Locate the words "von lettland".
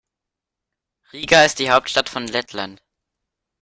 2.09-2.81